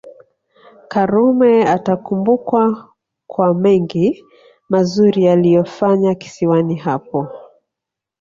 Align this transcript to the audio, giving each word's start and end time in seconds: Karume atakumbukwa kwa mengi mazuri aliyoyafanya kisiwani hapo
Karume 0.87 1.65
atakumbukwa 1.75 2.89
kwa 3.27 3.53
mengi 3.53 4.23
mazuri 4.69 5.27
aliyoyafanya 5.27 6.15
kisiwani 6.15 6.75
hapo 6.75 7.27